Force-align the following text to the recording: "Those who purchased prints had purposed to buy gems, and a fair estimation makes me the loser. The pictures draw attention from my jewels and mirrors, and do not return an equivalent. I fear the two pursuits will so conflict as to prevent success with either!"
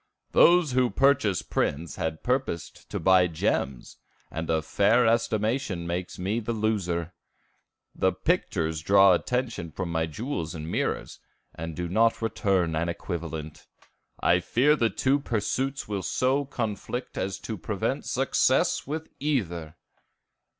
"Those 0.31 0.71
who 0.71 0.89
purchased 0.89 1.51
prints 1.51 1.97
had 1.97 2.23
purposed 2.23 2.89
to 2.89 2.99
buy 2.99 3.27
gems, 3.27 3.97
and 4.31 4.49
a 4.49 4.63
fair 4.63 5.05
estimation 5.05 5.85
makes 5.85 6.17
me 6.17 6.39
the 6.39 6.53
loser. 6.53 7.13
The 7.93 8.11
pictures 8.11 8.81
draw 8.81 9.13
attention 9.13 9.69
from 9.71 9.91
my 9.91 10.07
jewels 10.07 10.55
and 10.55 10.71
mirrors, 10.71 11.19
and 11.53 11.75
do 11.75 11.87
not 11.87 12.19
return 12.19 12.75
an 12.75 12.89
equivalent. 12.89 13.67
I 14.19 14.39
fear 14.39 14.75
the 14.75 14.89
two 14.89 15.19
pursuits 15.19 15.87
will 15.87 16.01
so 16.01 16.45
conflict 16.45 17.15
as 17.15 17.37
to 17.41 17.55
prevent 17.55 18.05
success 18.05 18.87
with 18.87 19.07
either!" 19.19 19.75